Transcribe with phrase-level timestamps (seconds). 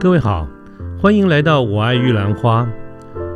[0.00, 0.48] 各位好，
[0.98, 2.62] 欢迎来到《我爱玉兰花》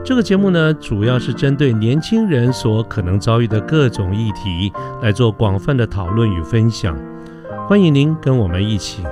[0.03, 4.73] 这个节目呢，主要是针对年轻人所可能遭遇的各种议题
[5.03, 6.99] 来做广泛的讨论与分享。
[7.69, 9.05] 欢迎您跟我们一起。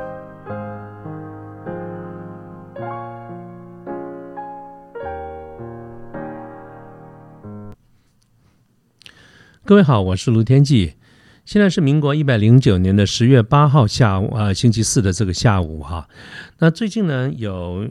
[9.66, 10.94] 各位好，我是卢天记。
[11.44, 16.08] 现在是民国一百零九年的十月八号下午啊，星期四的这个下午哈。
[16.58, 17.88] 那最近呢，有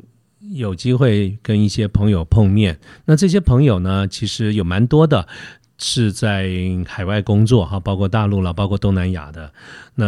[0.53, 2.79] 有机会跟一些朋友碰面。
[3.05, 5.27] 那这些朋友呢，其实有蛮多的，
[5.77, 6.49] 是在
[6.87, 9.51] 海外工作哈，包括大陆了，包括东南亚的。
[9.95, 10.05] 那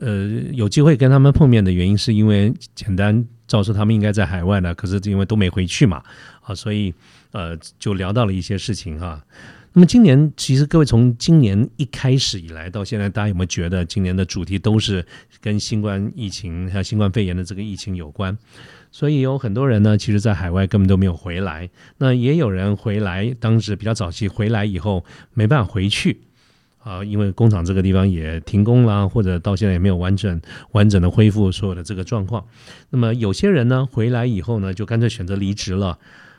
[0.00, 6.02] 呃，有机会跟他们碰面的原因，是因为简单照说他们应该在海外呢，可是因为都没回去嘛，
[6.42, 6.92] 啊，所以
[7.30, 9.22] 呃，就聊到了一些事情哈。
[9.72, 15.06] 那么今年，其实各位从今年一开始以来到现在，大家有没有觉得今年的主题都是
[15.40, 18.36] 跟新冠疫情还有新冠肺炎的这个疫情有关？
[18.90, 21.70] 所以有很多人呢，其实在海外根本都没有回来。
[21.98, 25.04] 那也有人回来，当时比较早期回来以后
[25.34, 26.20] 没办法回去
[26.82, 30.40] 啊，因为工厂这个地方也停工了，或者到现在也没有完整
[30.72, 32.44] 完整的恢复所有的这个状况。
[32.90, 35.96] 那么有些人呢，回来以后呢，就干脆选择离职了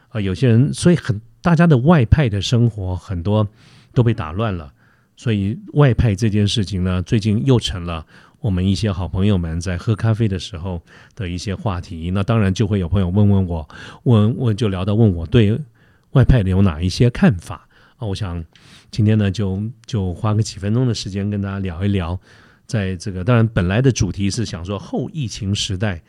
[0.10, 0.20] 啊。
[0.20, 1.22] 有些人所以很。
[1.42, 3.48] 大家的外派的生活很多
[3.94, 4.72] 都被打乱了，
[5.18, 8.06] 所以外派这件事情呢，最近又成了
[8.40, 10.82] 我们一些好朋友们在喝咖啡的时候
[11.16, 12.12] 的一些话题。
[12.12, 13.68] 那当然就会有朋友问问我，
[14.04, 15.60] 问问就聊到问我对
[16.12, 18.06] 外派的有哪一些看法啊？
[18.08, 18.44] 我想
[18.92, 22.20] 今天呢，就就花个几分钟的时间跟大家聊一聊，
[22.66, 26.02] 在这个当然本来的主题是想说后疫情时代。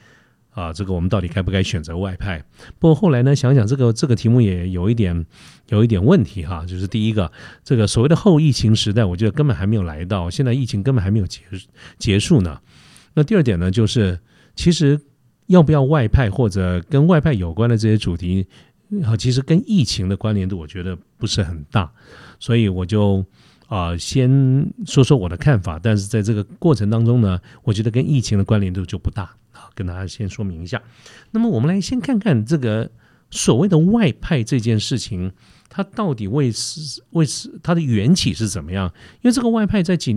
[0.53, 2.45] 啊，这个我们到底该不该选择外派？
[2.79, 5.25] 不过后来呢，想想这个这个题目也有一点
[5.69, 6.67] 有一点问题哈。
[6.67, 7.33] 就是第一个，
[7.65, 11.41] 这个所谓的后疫情时代，我觉得根本还没有来到，现在疫情根本还没有结
[11.97, 12.61] 结束呢。
[13.15, 14.21] 那第二点呢，就是
[14.55, 15.01] 其实
[15.47, 18.47] 要不要外派或者跟外派有关的这些主题，
[19.05, 21.91] 啊，其实跟疫情的关联度我觉得不是很大，
[22.39, 23.25] 所以我就
[23.69, 25.81] 啊先说说我的看法。
[25.83, 29.35] 但是在这个过程当中呢，我觉得跟疫情的关联度就不大。
[29.75, 30.83] 跟大家先说明一下，
[31.31, 32.91] 那么我们来先看看这个
[33.31, 35.33] 所谓的外派这件事情，
[35.69, 38.93] 它到底为是为是它的缘起是怎么样？
[39.23, 40.15] 因为这个外派在几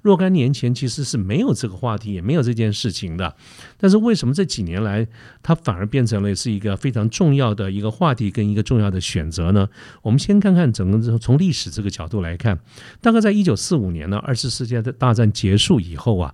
[0.00, 3.34] 若干年前其实是没有这个话题，也没有这件事情的。
[3.76, 5.04] 但是为什么这几年来
[5.42, 9.68] 它反而变成了是一个非常重要的一个话题跟一个重要的选择呢？
[10.02, 12.60] 我们先看看整个从历史这个角度来看，
[13.00, 16.32] 大概在一九四五年呢，二次世界大战结束以后啊。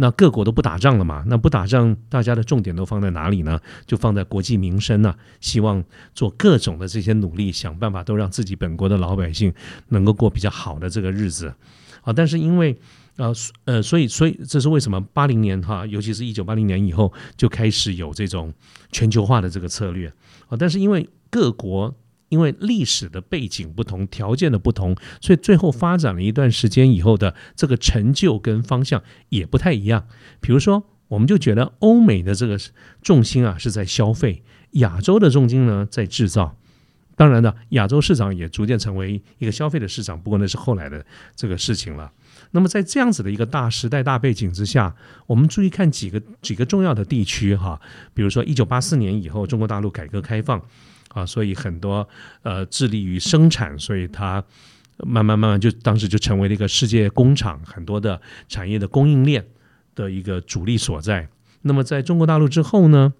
[0.00, 1.24] 那各国都不打仗了嘛？
[1.26, 3.58] 那不打仗，大家的重点都放在哪里呢？
[3.84, 5.82] 就放在国计民生呢，希望
[6.14, 9.52] 做各种的这些努力，想办法都让自己本国的老百姓
[9.88, 11.52] 能够过比较好的这个日子。
[12.02, 12.78] 啊，但是因为
[13.16, 18.54] 呃呃，所以所以这是为什么八零年哈，尤其是一九八零年以后就开始有这种
[18.92, 20.06] 全球化的这个策略
[20.48, 20.56] 啊。
[20.56, 21.92] 但是因为各国。
[22.28, 30.06] 因为历史的背景不同，条件的不同，所以最后发展了一段时间以后的这个成就跟方向也不太一样。
[30.40, 32.58] 比如说，我们就觉得欧美的这个
[33.02, 36.56] 重心啊是在消费，亚洲的重心呢在制造。
[37.16, 42.12] 当然呢，亚洲市场也逐渐成为一个消费的市场，不过那是后来的这个事情了。
[42.52, 44.94] 那么在这样子的一个大时代大背景之下，
[45.26, 47.80] 我们注意看几个几个重要的地区哈，
[48.14, 50.62] 比如说一九八四年以后，中国大陆改革开放。
[51.18, 52.08] 啊，所以很多
[52.42, 54.44] 呃致力于生产，所以它
[54.98, 59.44] 慢慢慢慢就当时就成为了一个世界工厂，很多的产业的供应链
[59.94, 61.28] 的一个主力所在。
[61.62, 63.12] 那么在中国大陆之后呢，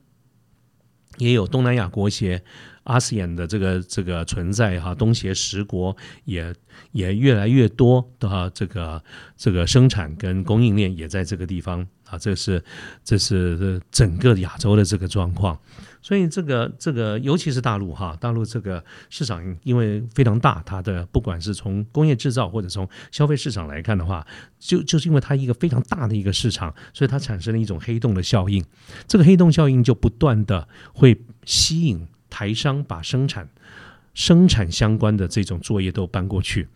[1.19, 2.43] 也有东南亚国协、
[2.85, 6.55] 阿斯亚的这个这个存在哈，东协十国也
[6.93, 9.03] 也越来越多的这个
[9.37, 12.63] 这个生产跟供应链也在这个地方啊，这是
[13.05, 15.59] 这是整个亚洲的这个状况。
[16.01, 24.25] 所以这个这个，尤其是大陆哈，大陆这个市场因为非常大，它的不管是从工业制造或者从消费市场来看的话，
[24.59, 28.65] 就就是因为它一个非常大的一个市场，所以它产生了一种黑洞的效应。
[29.09, 33.49] 这个黑洞效应就不断的会吸引台商把生产
[34.15, 36.69] 生产相关的这种作业都搬过去。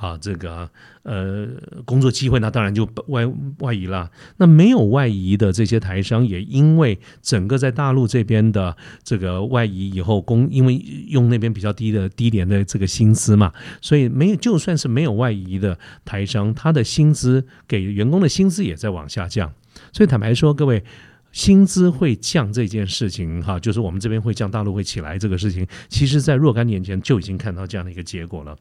[0.00, 0.68] 啊，这个
[1.04, 1.46] 呃，
[1.84, 3.24] 工作机会那当然就外
[3.58, 4.10] 外移了。
[4.38, 10.74] 那没有外移的这些台商，也因为整个在大陆这边的这个外移以后，工因为
[11.08, 19.52] 用那边比较低的低廉的这个薪资嘛，所以没有就算是没有外移的台商，他的薪资给员工的薪资也在往下降。
[19.92, 20.82] 所以坦白说，各位
[21.30, 28.56] 薪资会降这件事情，哈，就是我们这边会降，大陆会起来这个事情，其实在若干年前就已经看到这样的一个结果了。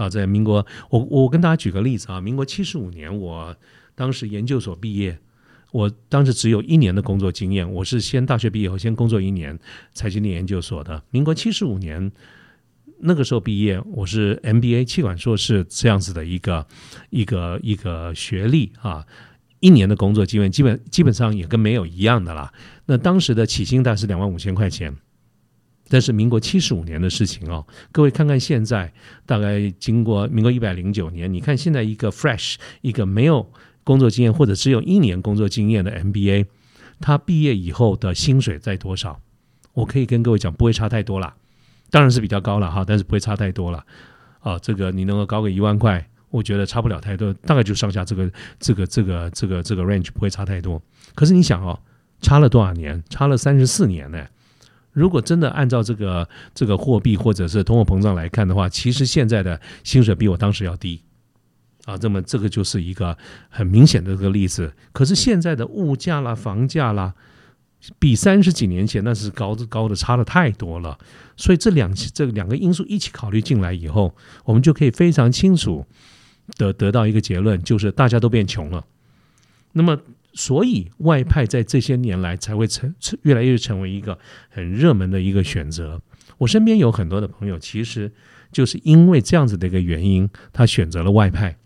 [0.00, 3.54] 啊，在民国，我我跟大家举个例子啊，民国七十五年，我
[3.94, 5.18] 当时研究所毕业，
[5.72, 9.58] 我当时只有一年的工作经验，我是先大学毕业后先工作一年，
[9.92, 11.02] 才去念研究所的。
[11.10, 12.10] 民国七十五年
[13.00, 16.66] 那个时候毕业，我是 MBA 气管硕士这样子的一个
[17.10, 19.04] 一个一个学历啊，
[19.60, 22.50] 一年的工作经验基本基本上也跟没有一样的啦。
[22.86, 24.96] 那当时的起薪大概是两万五千块钱。
[25.92, 28.92] 但是民国七十五年的事情哦，各位看看现在，
[29.26, 33.50] 大概经过民国一百零九年，你看现在一个 fresh 一个没有
[33.82, 36.46] 工作经验或者只有一年工作经验的 MBA，
[37.00, 39.20] 他毕业以后的薪水在多少？
[39.72, 41.34] 我可以跟各位讲，不会差太多了，
[41.90, 43.84] 当然是比较高了哈，但是不会差太多了。
[44.38, 50.80] 啊，这个你能够高个一万块，我觉得差不了太多，大概就上下这个这个这个这个这个 range 不会差太多。
[51.16, 51.76] 可是你想哦，
[52.22, 53.02] 差了多少年？
[53.10, 54.24] 差了三十四年呢。
[54.92, 61.00] 如果真的按照这个这个货币或者是通货膨胀来看的话，其实现在的薪水比我当时要低
[61.84, 61.96] 啊。
[61.96, 63.16] 这么这个就是一个
[63.48, 64.72] 很明显的这个例子。
[64.92, 67.14] 可是现在的物价啦、房价啦，
[67.98, 70.98] 比三十几年前那是高的高的差的太多了。
[71.36, 74.14] 所以这两这两个因素一起考虑进来以后，
[74.44, 75.86] 我们就可以非常清楚
[76.56, 78.84] 的得到一个结论，就是大家都变穷了。
[79.72, 79.98] 那么。
[80.32, 84.18] 所以外派在这些年来才会成越来越成为一个
[84.48, 86.00] 很热门的一个选择。
[86.38, 88.12] 我身边有很多的朋友，其实
[88.52, 91.56] 就是因为这样子的一个原因，他选择了外派。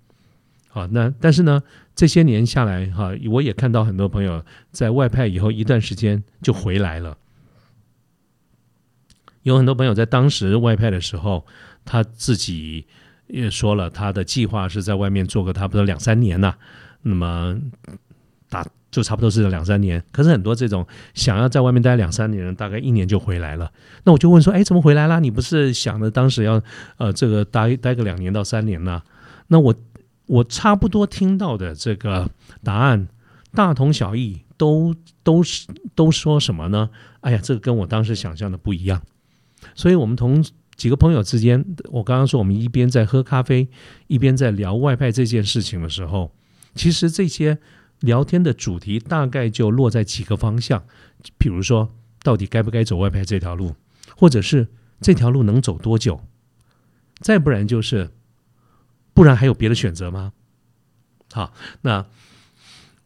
[0.69, 1.63] 好，那但是呢，
[1.95, 7.17] 这些年下来哈，我也看到很多朋友在外派以后一段时间就回来了。
[9.43, 11.47] 有很多朋友在当时外派的时候，
[11.85, 12.87] 他自己
[13.27, 16.57] 也说了，他的计划是在外面做个差不多两三年呐。
[17.03, 17.61] 那么。
[18.49, 23.73] 打就差不多是两三年，可是很多这种想要在外面待两三年，大概一年就回来了。
[24.05, 25.19] 那我就问说，哎，怎么回来啦？
[25.19, 26.63] 你不是想着当时要
[26.99, 29.03] 呃这个待待个两年到三年呢？
[29.49, 29.75] 那我
[30.27, 32.31] 我差不多听到的这个
[32.63, 33.09] 答案
[33.53, 34.95] 大同小异，都
[35.25, 36.89] 都是都说什么呢？
[37.23, 39.03] 哎呀，这个跟我当时想象的不一样。
[39.75, 40.45] 所以我们同
[40.77, 43.67] 几个朋友之间，我刚刚说我们一边在喝咖啡，
[44.07, 46.31] 一边在聊外派这件事情的时候，
[46.77, 47.59] 其实这些。
[48.05, 50.85] 聊天的主题大概就落在几个方向，
[51.39, 53.75] 比如说，到底该不该走外派这条路，
[54.17, 54.69] 或者是
[55.01, 56.21] 这条路能走多久？
[57.21, 58.11] 再不然就是，
[59.13, 60.33] 不然还有别的选择吗？
[61.33, 61.53] 好，
[61.83, 62.07] 那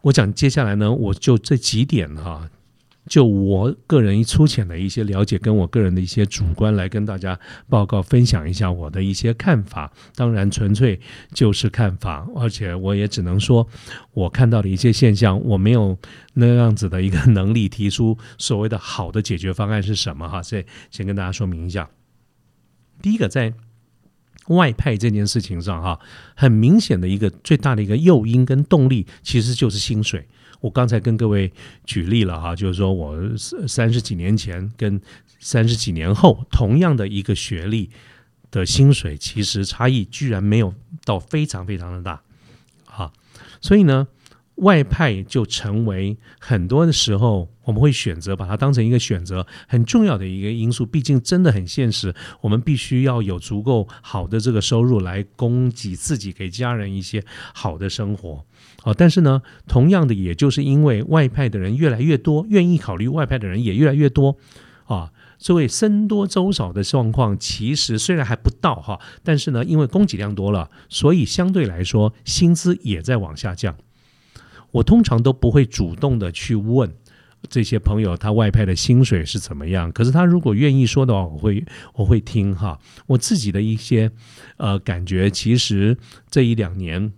[0.03, 2.51] 我讲接下来呢，我就这几点哈。
[3.09, 7.39] 就我个人粗浅的一些了解，跟我个人的一些主观来跟大家
[7.69, 9.91] 报告分享一下我的一些看法。
[10.15, 11.01] 当然，纯粹
[11.33, 13.67] 就是看法，而且我也只能说，
[14.13, 15.97] 我看到的一些现象，我没有
[16.35, 20.43] 那样子的一个 能力提出所谓的好的解决方案是什么哈。
[20.43, 21.89] 所以先跟大家说明一下，
[23.01, 23.55] 第一个在
[24.49, 25.99] 外派这件事情上哈，
[26.35, 30.27] 很明显的一个最大的一个诱因跟动力，其实就是薪水。
[30.61, 31.53] 我刚才跟各位
[31.85, 33.19] 举例了哈，就是说我
[33.67, 35.01] 三十几年前跟
[35.39, 37.91] 三十几年后同样的一个学历
[38.51, 40.75] 的薪水，其实差异居然没有
[41.05, 42.23] 到非常非常的大，
[42.87, 43.13] 啊，
[43.61, 44.09] 所以呢。
[44.59, 50.87] 外派就成为很多的时候，我们会选择把它当成一个选择很重要的一个因素。
[50.87, 58.43] 毕竟真的很现实，我们必须要有足够好的这个收入来供给自己，给家人一些好的生活。
[58.83, 64.39] 好，但是呢，同样的，也就是因为外派的人越来越多，愿意考虑外派的人也越来越多
[64.87, 65.13] 啊。
[65.37, 73.77] 这位僧多粥少的状况，其实虽然还不到哈，但是呢，因为供给量多了，所以相对来说薪资也在往下降。
[74.71, 76.95] 我通常都不会主动的去问
[77.49, 81.65] 这些朋友他外派的薪水是怎么样，可是他如果愿意说的话，我会
[81.95, 82.79] 我会听哈。
[83.07, 84.11] 我自己的一些
[84.57, 85.97] 呃感觉，其实
[86.31, 87.13] 这一两年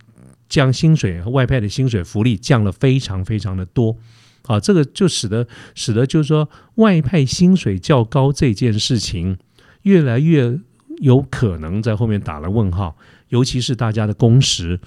[0.47, 3.97] 降薪水和外派的薪水福利降了非常非常的多，
[4.43, 9.37] 啊，这个就使得使得就是说外派薪水较高这件事情
[9.81, 10.59] 越来越
[10.99, 12.95] 有可能在后面打了问号，
[13.29, 14.79] 尤其是大家的工时。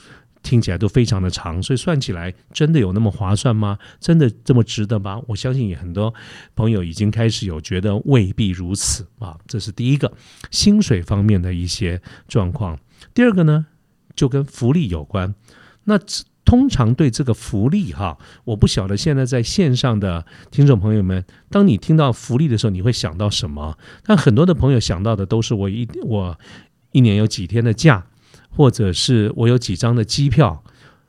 [0.44, 3.78] 听起来都非常的长，所以算起来真的有那么划算吗？
[3.98, 5.20] 真的这么值得吗？
[5.26, 6.14] 我相信也很多
[6.54, 9.36] 朋友已经开始有觉得未必如此啊。
[9.48, 10.12] 这是第一个
[10.50, 12.78] 薪水方面的一些状况。
[13.14, 13.66] 第二个呢，
[14.14, 15.34] 就跟福利有关。
[15.84, 15.98] 那
[16.44, 23.78] 通常对这个福利哈，我不晓得现在在线上的听众朋友们，当你听到福利的时候，你会想到什么？
[24.04, 26.38] 但很多的朋友想到的都是我一我
[26.92, 28.06] 一年有几天的假。
[28.56, 30.62] 或者是我有几张的机票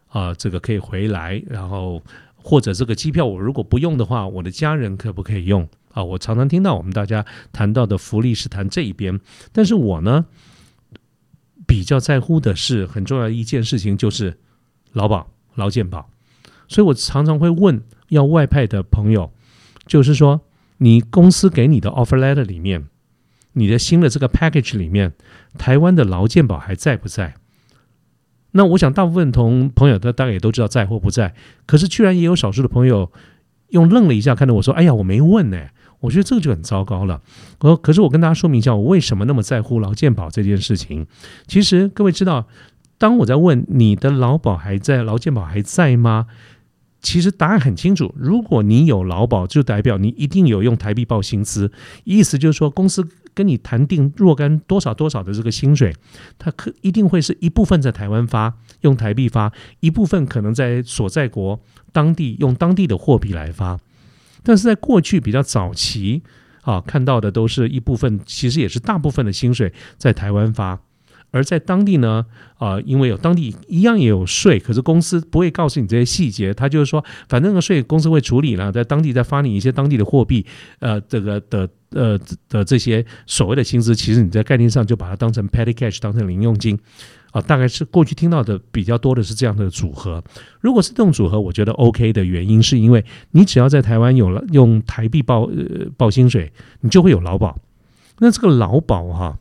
[0.08, 2.02] 啊，这个可以回来，然后
[2.36, 6.04] 或者这个机票我如果不用的话，我的家人可不可以用啊？
[6.04, 9.20] 我常常听到我们大家谈到的福利是谈这一边，
[9.52, 10.26] 但是我呢
[11.68, 14.38] 比较在乎的是很重要的一件事情，就是
[14.94, 16.10] 劳保、劳健保
[16.68, 19.32] 所以我常常会问要外派的朋友，
[19.86, 20.42] 就是说
[20.78, 22.88] 你公司给你的 offer letter 里面，
[23.56, 25.12] 你的新的这个 package 里面，
[25.58, 27.34] 台湾的劳健保还在不在？
[28.52, 31.34] 那我想大部分同朋友他大概也都知道在或不在，
[31.66, 33.12] 可是居然也有少数的朋友
[33.70, 35.60] 用愣了一下，看到我说：“哎呀，我没问呢。”
[36.02, 37.22] 我觉得这个就很糟糕了。
[37.62, 41.08] 我可是我跟大家说明一下，我为什么那么在乎劳健保这件事情。
[41.48, 42.48] 其实各位知道，
[42.98, 46.28] 当我在问你的劳保还在，劳健保还在吗？
[47.02, 51.72] 其实答案很清楚，如果你有劳保，就代表你一定有用台币报薪资，
[52.04, 55.94] 意思就是说公司跟你谈定若干多少多少的这个薪水，
[56.40, 59.52] 他可一定会是一部分在台湾发，用台币发，
[59.82, 61.60] 一部分可能在所在国
[61.92, 63.78] 当地用当地的货币来发。
[64.42, 66.24] 但是在过去比较早期
[66.62, 70.80] 啊，看到的都是一部分，其实也是大部分的薪水在台湾发，
[71.36, 72.26] 而在当地呢，
[72.58, 80.46] 啊，因为有当地一样也有税，可是公司不会告诉你这些细节，他就是说，反正个税公司会处理了，在当地再发你一些当地的货币，
[80.80, 86.80] 呃，这个的呃的这些所谓的薪资，其实你在概念上就把它当成 petty cash，当成零用金。
[87.32, 90.24] 啊，大概是过去听到的比较多的是这样的组合。
[90.62, 97.60] 如果是这种组合，我觉得 OK 的原因是因为你只要在台湾有了用台币报呃报薪水，你就会有劳保。
[98.20, 99.38] 那这个劳保哈。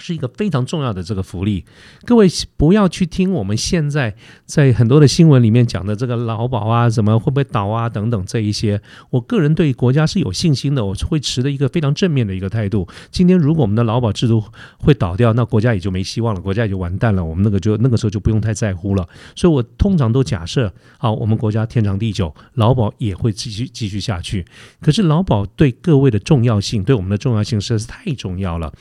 [0.00, 1.64] 是一个非常重要的这个福利，
[2.04, 2.26] 各位
[2.56, 4.16] 不要去听我们现在
[4.46, 8.80] 在很多的新闻里面讲的这个劳保啊，什么会不会倒啊等等这一些。
[9.10, 12.88] 我个人对国家是有信心的，我会持的一个非常正面的一个态度。
[13.10, 14.42] 今天如果我们的劳保制度
[14.78, 17.24] 会倒掉，那国家也就没希望了，国家也就完蛋了。
[17.24, 19.06] 我们那个就那个时候就不用太在乎了。
[19.36, 24.46] 所以我通常都假设，好，我们国家天长地久，劳保也会继续继续下去。
[24.80, 28.72] 可是劳保对各位的重要性，对我们的重要性实在是太重要了。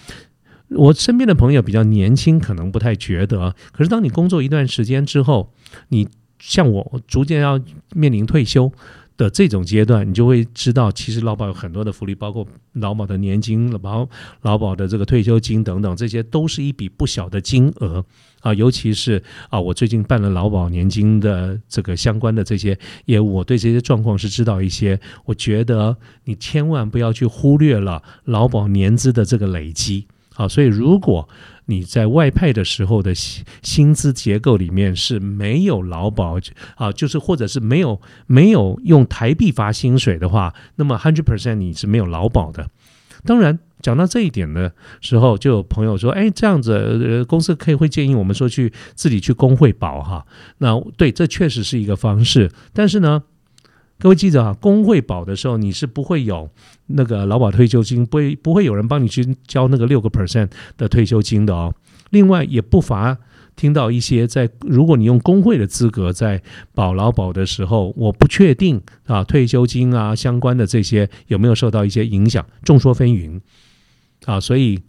[0.70, 3.56] 我身边的朋友比较年轻，可能不太觉得。
[3.72, 5.52] 可是当你工作一段时间之后，
[5.90, 6.08] 你
[6.40, 7.60] 像我逐渐要
[7.96, 8.72] 面临退休
[9.18, 14.08] 的这种阶段，你就会知道，其实劳保有很多的福利，包括劳保的年金、劳
[14.44, 18.06] 劳保的这个退休金等等，这些都是一笔不小的金额
[18.42, 18.54] 啊。
[18.54, 24.98] 尤其是啊，我最近办了劳保年金的这个相关的这些业务，我对这些状况是知道一些。
[25.26, 30.06] 我觉得你千万不要去忽略了劳保年资的这个累积。
[30.40, 31.28] 啊，所以如果
[31.66, 36.40] 你在外派的时候的薪薪资结构里面是没有劳保
[36.76, 42.70] 啊，就是或者是没有没有用台币发薪水的话，那么 hundred percent 你是没有劳保的。
[43.26, 50.26] 当然，讲到这一点的时候，就有朋友说：“哎，这样子呃公司可以会建议我们说去自己去工会保哈。”
[50.60, 53.24] 那对，这确实是一个方式，但是呢。
[54.02, 56.50] 各位记者啊，工会保的时候，你是不会有
[56.88, 61.76] 那个劳保退休金，不会不会有人帮你去交那个六个 percent 的退休金的哦。
[62.12, 63.18] 另外，也不乏
[63.58, 66.42] 听到一些在如果你用工会的资格在
[66.74, 73.42] 保劳保的时候，我不确定啊，退休金啊相关的这些有没有受到一些影响，众说纷纭
[74.24, 74.40] 啊。
[74.40, 74.80] 所以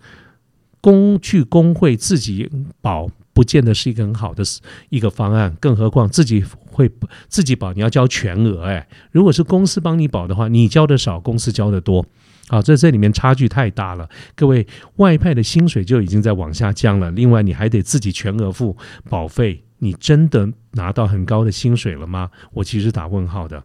[0.81, 2.49] 工去工会自己
[2.81, 3.11] 保。
[3.33, 4.43] 不见得是一个很好的
[4.91, 6.45] 一个方案，更何况自己
[6.81, 6.91] 会
[7.29, 8.89] 自己保，你要交全额哎。
[9.13, 12.05] 如果是公司帮你保的话，你交的少，公司交的多，
[12.49, 14.09] 好，在这里面差距太大了。
[14.35, 18.77] 各位外派的薪水就已经在往下降了，另外你还得自己全额付
[19.09, 22.31] 保费，你真的拿到很高的薪水了吗？
[22.53, 23.63] 我其实打问号的。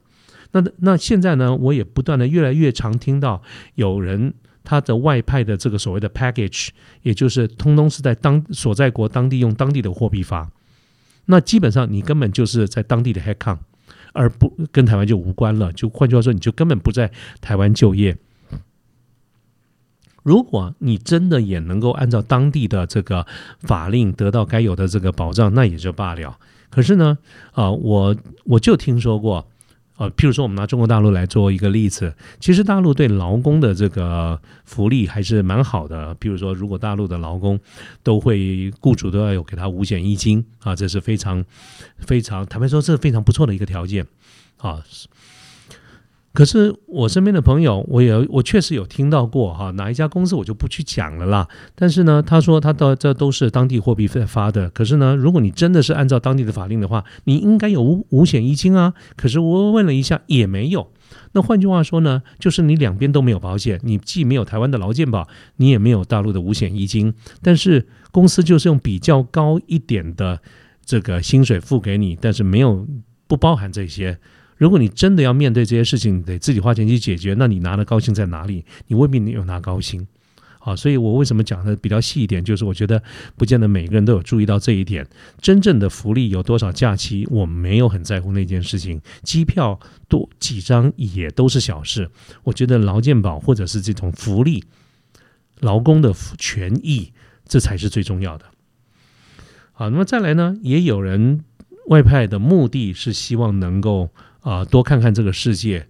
[0.52, 3.42] 那那现在呢，我也不断的越来越常听到
[3.76, 4.34] 有人。
[4.68, 6.70] 他的外派的这个所谓的 package，
[7.04, 10.50] 也就是通通是在当所在国当地用当地的货币发，
[11.26, 13.60] 那基本上你根本就是在当地的 headcount，
[14.14, 15.74] 而不跟台湾就无关了。
[15.74, 18.18] 就换句话说，你就根本不在台湾就业。
[20.24, 23.28] 如果你真的也能够按照当地的这个
[23.60, 26.38] 法令得到该有的这个保障，那也就罢了。
[26.70, 27.18] 可是呢，
[27.52, 28.16] 啊，我
[28.46, 29.48] 我就听说过。
[29.98, 36.14] 呃，譬如说，我们拿中国大陆来做一个例子，其实大陆对劳工的这个福利还是蛮好的。
[36.16, 37.60] 譬如说，如果大陆的劳工
[38.04, 41.44] 都会雇主都要有给他五险一金啊，这是非常
[42.00, 44.06] 非常坦白说，这是非常不错的一个条件
[44.58, 44.84] 啊。
[46.36, 51.48] 可是我身边的朋友，我也我确实有听到过哈，哪一家公司我就不去讲了啦。
[51.74, 54.70] 但是呢，他说他的这都是当地货币在发的。
[54.70, 58.94] 可是呢，如果你真的是按照当地的法令的话，你应该有五五险一金啊。
[59.16, 60.92] 可是我问了一下，也没有。
[61.32, 67.14] 那换句话说呢，就是你两边都没有保险，你既没有台湾的劳健保，你也没有大陆的五险一金。
[67.42, 70.42] 但是公司就是用比较高一点的
[70.86, 72.86] 这个薪水付给你，但是没有
[73.26, 74.20] 不包含这些。
[74.58, 78.64] 如果你真的要面对这些事情，得自己花钱去解决，那你拿的高薪在哪里？
[78.88, 80.08] 你未必你有拿高薪，
[80.60, 83.04] 好，所以我为什么讲的比较细一点，就是我觉得
[83.36, 85.06] 不见得每个人都有注意到这一点。
[85.42, 89.02] 真正的福利有多少假期，我没有很在乎那件事情。
[89.24, 92.10] 机票多几张也都是小事。
[92.44, 94.64] 我觉得劳健保或者是这种福利、
[95.60, 97.12] 劳工的权益，
[97.46, 98.46] 这才是最重要的。
[99.74, 100.58] 好，那么再来呢？
[100.64, 101.44] 也有人
[101.88, 104.10] 外派的目的是希望能够
[104.46, 105.88] 啊多看看这个世界。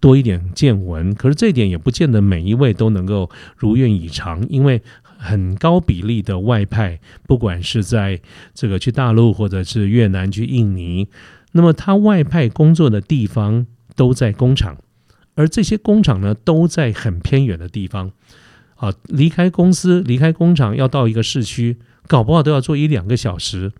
[0.00, 4.80] 多一点见闻，可是这一点也不见得每一位都能够如愿以偿，因为
[5.18, 8.20] 很高比例的外派，不管是在
[8.54, 11.08] 这个去大陆或者是越南去印尼，
[11.52, 14.78] 那么他外派工作的地方都在工厂，
[15.34, 18.10] 而这些工厂呢都在很偏远的地方，
[18.76, 21.76] 啊，离开公司离开工厂要到一个市区，
[22.08, 23.72] 搞不好都要坐一两个小时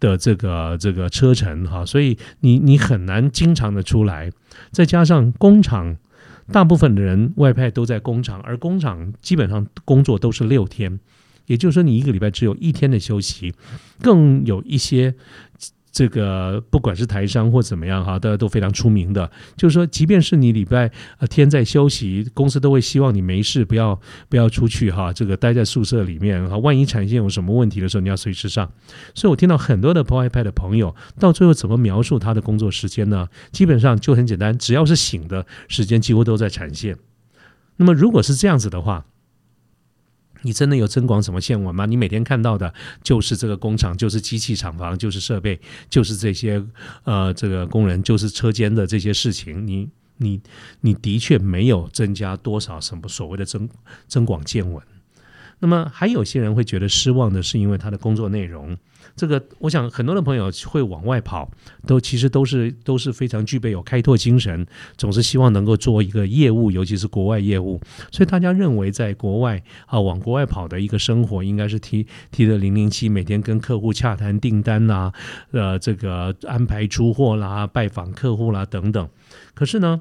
[0.00, 4.30] 的这个这个车程哈，所以你你很难经常的出来。
[4.70, 5.96] 再加上工厂，
[6.52, 11.00] 大部分的人外派都在工厂，而工厂基本上工作都是六天，
[11.46, 13.54] 也就是说你一个礼拜只有一天的休息，
[14.00, 15.14] 更有一些。
[15.94, 19.30] 这个不管是台商或怎么样哈，大家都非常出名的。
[19.56, 23.98] 就是说，即便是你礼拜呃天在休息，公司都会希望你没事，不要
[24.28, 26.58] 不要出去哈，这个待在宿舍里面哈。
[26.58, 28.68] 万一产线有什么问题的时候，你要随时上。
[29.14, 33.28] 所以我听到很多的 p o iPad 的朋友，到最后怎么描述他的工作时间呢？
[33.52, 36.96] 基本上就很简单，只要是醒的时间，几乎都在产线。
[37.76, 39.06] 那么如果是这样子的话，
[40.44, 41.86] 你真的有增广什么见闻吗？
[41.86, 42.72] 你每天看到的
[43.02, 45.58] 就是这个工厂，就是机器厂房，就是设备，
[45.90, 46.64] 就是这些
[47.02, 49.66] 呃，这个工人，就是车间的这些事情。
[49.66, 50.40] 你你
[50.82, 53.68] 你的确没有增加多少什么所谓的增
[54.06, 54.80] 增广见闻。
[55.58, 58.76] 那么还有些人会觉得失望的是，因为他的工作内容。
[59.16, 61.48] 这个，我想很多的朋友会往外跑，
[61.86, 67.80] 都其实都是都是非常具备有开拓精神，总是希望能够做一个业务，尤其是国外业务。
[68.10, 75.12] 所以大家认为，在国外啊，往国外跑的一个生活，应该是 T T 的零零七，每天跟客户洽谈订单啦，
[75.52, 79.08] 呃，这个安排出货啦，拜访客户啦等等。
[79.54, 80.00] 可是呢，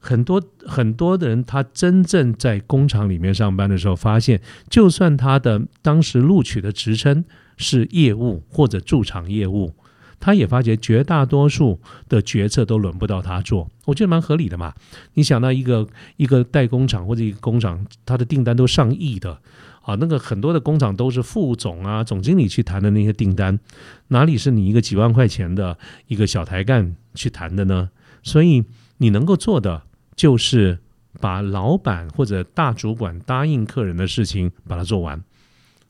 [0.00, 7.24] 很多很多的人，他真正在工厂里面上班的时候，发现，就算他的当时录取的职称。
[7.62, 9.74] 是业务或者驻场业务，
[10.18, 14.72] 他也发觉绝大多数的决策都轮不到他做，我觉得蛮合理的嘛。
[15.12, 15.86] 你想到一个
[16.16, 19.42] 一个代工厂或者一个工厂，他的订单都上亿的
[19.82, 23.60] 啊，那个很多的工厂都是副总啊、总经理去谈的那些订单，
[24.08, 27.90] 哪里是你一个几万块钱的一个小台干去谈的呢？
[28.22, 28.64] 所以
[28.96, 29.82] 你能够做的
[30.20, 30.78] 就是
[31.18, 35.24] 把老板或者大主管答应客人的事情把它做完。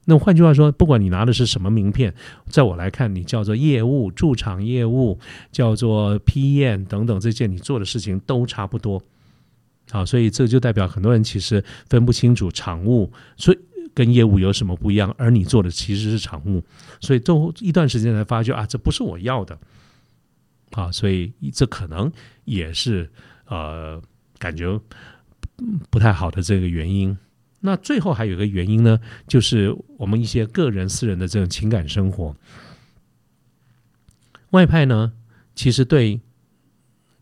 [0.05, 2.15] 那换句话说，不管你拿的是什么名片，
[2.47, 5.19] 在我来看，你叫做业务驻场业务，
[5.51, 9.03] 叫做 PM 等等这些，你做的事情都差不多。
[9.91, 13.59] 好，所以这就代表很多人其实分不清楚场务，所以
[13.93, 15.13] 跟业务有什么不一样。
[15.19, 16.63] 而你做的其实是场务，
[17.01, 19.59] 所以都一段时间才发觉啊，这不是我要的。
[20.71, 22.13] 啊，所以这可能
[22.45, 23.11] 也是
[23.47, 24.01] 呃
[24.41, 24.81] 感觉
[25.91, 27.17] 不太好的这个原因。
[27.61, 28.99] 那最后还有一个原因呢，
[29.29, 32.35] 就是我们一些个人私人的这种情感生活，
[34.51, 35.13] 外派呢，
[35.55, 36.19] 其实对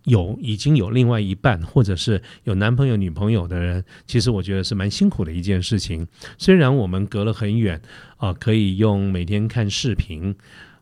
[0.05, 6.07] 有已经有另外一半或者是有男朋友女朋友的人，其实我觉得是蛮辛苦的一件事情。
[6.39, 7.83] 虽然我们隔了很远
[8.17, 10.37] 啊，可以用每天看视频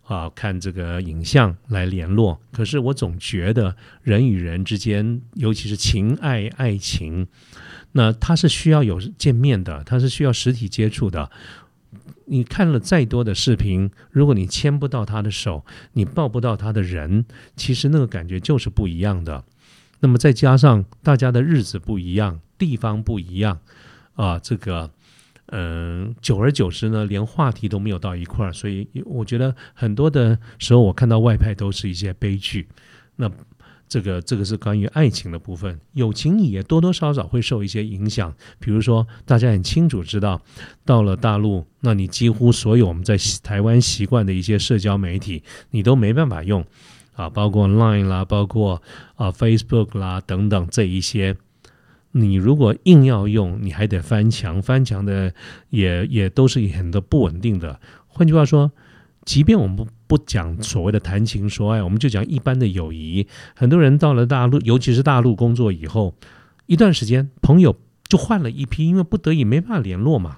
[0.06, 7.26] 啊，看这个影像来联络，可是我总觉得人与人之间，尤其是情爱爱情。
[7.92, 11.30] 那它是需要有见面的，它是需要实体接触的。
[12.26, 17.24] 你看了再多的视频，如果你牵不到他的手，你抱不到他的人，
[17.56, 19.44] 其实那个感觉就是不一样的。
[20.00, 23.60] 那么再加上大家的日子不一样，地方不一样，
[24.14, 24.90] 啊，这个，
[25.48, 28.52] 嗯，久而久之呢，连话题都没有到一块儿。
[28.52, 32.68] 所以我觉得很多的时候，我看到外派都是一些悲剧。
[33.16, 33.30] 那。
[33.88, 38.34] 这个这个是关于爱情的部分，友情也多多少少会受一些影响。
[38.58, 40.42] 比如说，大家很清楚知道，
[40.84, 46.66] 到了大陆，那你几乎所有我们在台湾习惯的一些社交媒体，你都没办法用
[47.14, 48.82] 啊，包括 Line 啦，包括
[49.14, 51.36] 啊 Facebook 啦等等这一些，
[52.18, 55.32] 你如果硬要用，你还得翻墙，翻墙的
[55.70, 57.80] 也也都是很多不稳定的。
[58.06, 58.72] 换句话说。
[59.24, 63.26] 即便我们不不讲所谓的谈情说爱，我们就讲一般的友谊。
[63.56, 66.14] 很多人到了大陆，尤其是大陆工作以后，
[66.66, 67.76] 一段时间朋友
[68.06, 70.36] 就换了一批，因为不得已没办法联络嘛。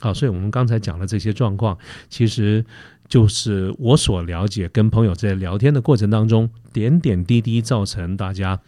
[0.00, 1.78] 好，所以我们刚才讲的这些状况，
[2.10, 2.62] 其实
[3.08, 8.60] 就是我所了解跟朋友在聊天的过程当中，点点滴滴造成大家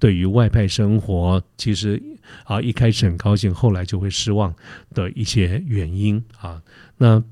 [0.00, 2.02] 对于外派生活，其实
[2.44, 4.54] 啊一开始很高兴，后来就会失望
[4.94, 6.62] 的一些原因啊。
[6.96, 7.22] 那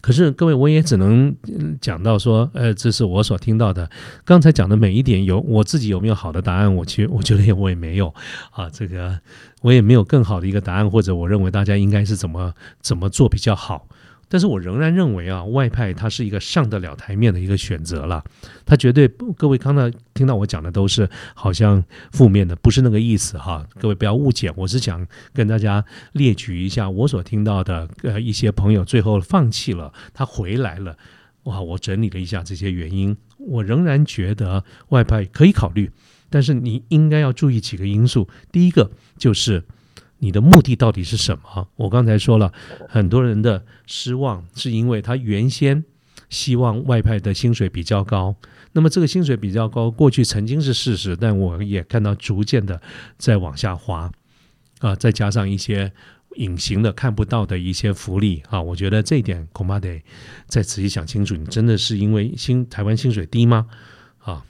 [0.00, 1.36] 可是各位，我也只能
[1.80, 3.90] 讲到说，呃，这是我所听到的。
[4.24, 6.72] 刚才讲的每一点，有我自己有没有好的答案？
[6.72, 8.14] 我其实我觉得我也没有
[8.52, 9.20] 啊，这个
[9.60, 13.86] 我也没有更好的一个答案，或者我认为大家应该是怎么怎么做比较好。
[14.28, 18.22] 但是我仍然认为啊，外派它是一个上得了台面的一个选择了，
[18.66, 30.96] 它绝对各位刚才听到我讲的都是好像负面的，不是那个意思哈，各位不要误解，我是想跟大家列举一下我所听到的呃一些朋友最后放弃了，他回来了，
[31.44, 35.90] 哇，我整理了一下这些原因，我仍然觉得外派可以考虑，
[36.28, 39.64] 但是你应该要注意几个因素，第一个就是。
[40.20, 41.68] 你的目的到底是什么？
[41.76, 42.52] 我刚才说了，
[42.88, 45.84] 很多人的失望是因为他原先
[46.28, 48.34] 希望外派的薪水比较高，
[48.72, 52.80] 那么这个薪水比较高，过去曾经是事实，但我也看到逐渐的
[53.16, 54.10] 在往下滑，
[54.80, 55.92] 啊，再加上一些
[56.34, 60.02] 隐形的看不到的一些福利啊，我觉得这一点恐怕得
[60.46, 63.66] 再仔细想清楚，你真的是因为薪台湾薪水低吗？
[64.18, 64.44] 啊，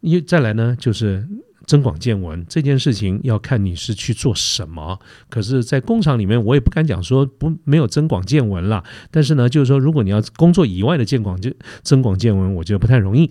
[0.00, 1.28] 因再来呢就是。
[1.66, 4.98] 增广见闻这件事情要看你是去做什么，
[5.30, 8.84] 可是，在工厂里面，我也不敢讲说不没有增广见闻了。
[9.10, 11.50] 但是呢，就是说，如果你要工作以外的见广就
[11.82, 13.30] 增广见闻，我觉得不太容易。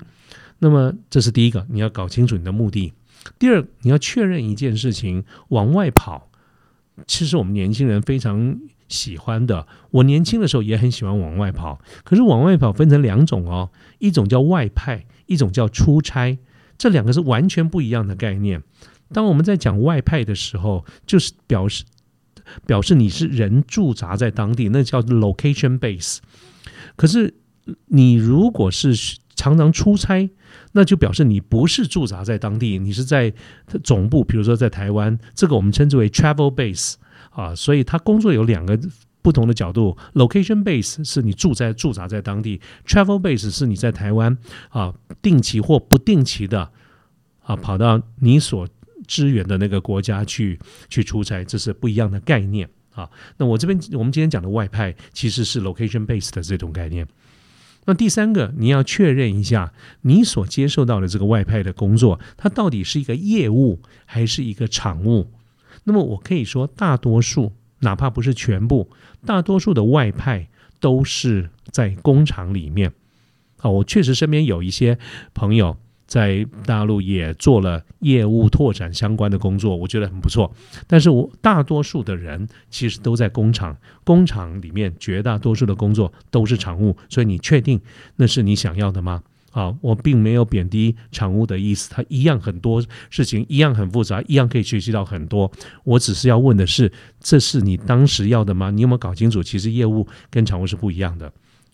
[0.59, 2.93] 那么，这是第一个，你要搞清楚你的目的。
[3.37, 6.29] 第二，你要确认一件事情，往外跑，
[7.05, 9.67] 其实我们年轻人非常喜欢的。
[9.91, 13.69] 我年轻的时候也很喜欢往外跑，可是往外跑分成两种哦，
[13.99, 16.37] 一种叫外派，一种叫出差。
[16.77, 18.61] 这两个是完全不一样的概念。
[19.11, 21.83] 当我们在讲外派的时候，就是表示
[22.65, 26.17] 表示你是人驻扎在当地，那叫 location base。
[26.95, 27.35] 可是
[27.87, 28.95] 你如果是
[29.35, 30.29] 常常出差，
[30.73, 33.33] 那就表示你不是驻扎在当地，你是在
[33.83, 36.95] 总部，比如说在台湾，这个我们称之为 travel base
[37.29, 37.55] 啊。
[37.55, 38.79] 所以他工作有两个
[39.23, 44.37] 不同的角度：location base 是你住在驻扎在当地；travel base 是你在台湾
[44.69, 46.69] 啊，定期或不定期的。
[47.45, 48.65] 啊，跑到你所
[49.05, 50.57] 支援的那个国家去
[50.87, 53.09] 去出差，这是不一样的概念啊。
[53.35, 57.05] 那我这边我们今天讲的外派其实是 location base 的这种概念。
[57.83, 65.29] 那第三个，你要确认一下你所接受到的这个外派的工作，它到底是一个业务还是一个场务？
[65.83, 67.51] 那么我可以说，大多数
[67.83, 68.89] 哪怕不是全部，
[69.25, 72.91] 大多数的外派都是在工厂里面。
[73.57, 74.97] 啊，我确实身边有一些
[75.33, 75.77] 朋友。
[76.05, 80.53] 在大陆也做了业务拓展相关的工作，我觉得很不错。
[80.85, 87.81] 但是我大多数的人其实都在工厂，工厂里面绝大多数的工作都是常务，所以你确定
[88.17, 89.23] 那是你想要的吗？
[89.53, 95.49] 啊，我并没有贬低厂务的意思，它一样很多事情一样很复杂，一样可以学习到很多。
[95.85, 98.69] 我只是要问的是，这是你当时要的吗？
[98.69, 99.41] 你有没有搞清楚？
[99.41, 101.31] 其实业务跟厂务是不一样的。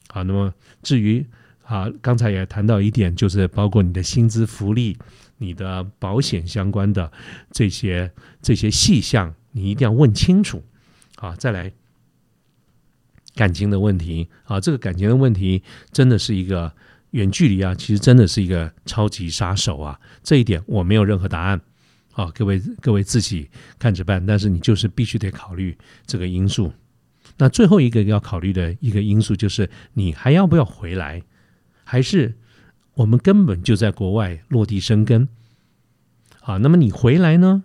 [0.10, 1.26] 好，那么至于。
[1.70, 4.98] 啊，刚才也谈到一点，就是包括你的薪资福利、
[5.38, 7.12] 你的保险相关的
[7.52, 8.12] 这些
[8.42, 10.64] 这些细项，你一定要问清楚。
[11.18, 11.72] 啊，再来
[13.36, 15.62] 感情的问题啊，这个感情的问题
[15.92, 16.74] 真的是一个
[17.12, 20.00] 远距离啊，其实真的是一个超级杀手啊。
[20.24, 21.62] 这一点我没有任何答案
[22.14, 24.26] 啊，各位各位自己看着办。
[24.26, 26.72] 但是你就是必须得考虑这个因素。
[27.38, 31.24] 那最后一个要考虑的一个因素就是，你还要不要回来？
[31.84, 32.36] 还是
[32.96, 35.28] 我们根本就在国外落地生根，
[36.42, 37.64] 啊，那么你回来呢？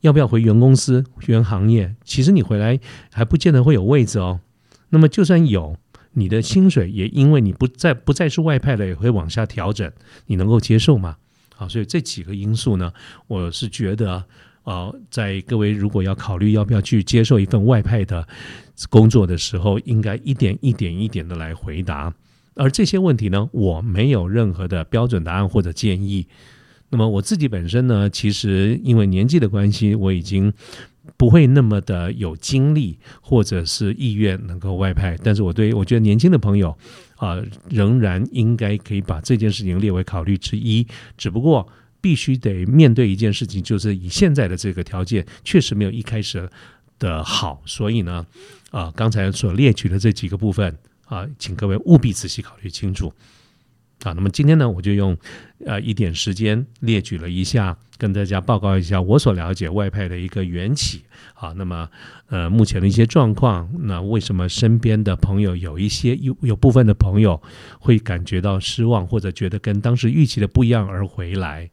[0.00, 1.94] 要不要回原公司、原行业？
[2.02, 2.80] 其实你回来
[3.12, 4.40] 还不见得会有位置哦。
[4.88, 5.78] 那么就算有，
[6.12, 9.90] 你的薪水也因为你不再不再是外派了，也会往下调整。
[10.26, 11.16] 你能够接受吗？
[11.54, 12.92] 好，所以这几个因素呢，
[13.28, 14.24] 我是觉得，
[14.64, 18.26] 啊，在各位如果要考虑要不要去接受一份外派的
[18.90, 22.12] 工作的时候，应该一点一点一点的来回答。
[22.54, 26.26] 而这些问题呢，我没有任何的标准答案或者建议。
[26.90, 30.52] 那么我自己本身呢，其实因为年纪的关系，我已经
[31.16, 35.16] 不会那么的有精力或者是意愿能够外派。
[35.22, 36.76] 但是我对我觉得年轻的朋友
[37.16, 40.86] 啊，仍然应该可以把这件事情列为考虑之一。
[41.16, 41.68] 只不过
[42.00, 46.48] 必须得面对一件事情，就是以现在的这个条件，确实没有一开始
[46.98, 47.62] 的好。
[47.66, 48.26] 所以呢，
[48.70, 50.76] 啊，刚才所列举的这几个部分。
[51.06, 53.12] 啊，请各位务必仔细考虑清楚。
[54.02, 55.16] 啊，那么今天呢，我就用
[55.64, 61.02] 呃一点时间列举了一下，跟大家报告一下我所了解外派的一个缘起。
[61.34, 61.88] 啊，那么
[62.28, 67.40] 呃目前的一些状况，那为什么身边的朋友有一些有有部分的朋友
[67.80, 71.68] 会感觉到失望，或者觉得跟当时预期的不一样而回来？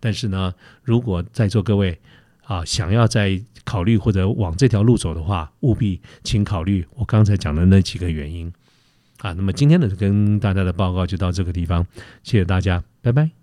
[0.00, 1.98] 但是呢，如果在座各位
[2.44, 8.52] 啊想要再考虑或者往这条路走的话，务必请考虑我刚才讲的那几个原因
[9.22, 9.32] 啊。
[9.32, 11.86] 那么今天的跟大家的报告就到这个地方，
[12.22, 13.41] 谢谢大家，拜拜。